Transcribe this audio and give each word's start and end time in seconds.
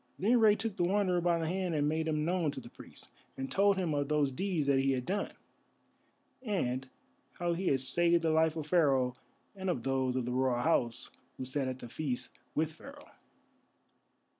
Then 0.17 0.39
Rei 0.39 0.55
took 0.55 0.77
the 0.77 0.83
Wanderer 0.83 1.21
by 1.21 1.37
the 1.37 1.47
hand 1.47 1.75
and 1.75 1.87
made 1.87 2.07
him 2.07 2.25
known 2.25 2.49
to 2.53 2.59
the 2.59 2.71
priest, 2.71 3.07
and 3.37 3.51
told 3.51 3.77
him 3.77 3.93
of 3.93 4.07
those 4.07 4.31
deeds 4.31 4.65
that 4.65 4.79
he 4.79 4.93
had 4.93 5.05
done, 5.05 5.33
and 6.41 6.89
how 7.33 7.53
he 7.53 7.67
had 7.67 7.81
saved 7.81 8.23
the 8.23 8.31
life 8.31 8.55
of 8.55 8.65
Pharaoh 8.65 9.15
and 9.55 9.69
of 9.69 9.83
those 9.83 10.15
of 10.15 10.25
the 10.25 10.31
Royal 10.31 10.63
House 10.63 11.11
who 11.37 11.45
sat 11.45 11.67
at 11.67 11.77
the 11.77 11.87
feast 11.87 12.29
with 12.55 12.71
Pharaoh. 12.71 13.11